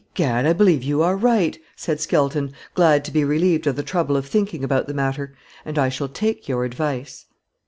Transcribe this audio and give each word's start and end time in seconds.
"Egad! 0.15 0.47
I 0.47 0.53
believe 0.53 0.81
you 0.81 1.03
are 1.03 1.15
right," 1.15 1.59
said 1.75 2.01
Skelton, 2.01 2.53
glad 2.73 3.05
to 3.05 3.11
be 3.11 3.23
relieved 3.23 3.67
of 3.67 3.75
the 3.75 3.83
trouble 3.83 4.17
of 4.17 4.25
thinking 4.27 4.63
about 4.63 4.87
the 4.87 4.95
matter; 4.95 5.35
"and 5.63 5.77
I 5.77 5.89
shall 5.89 6.09
take 6.09 6.49
your 6.49 6.65
advice." 6.65 7.27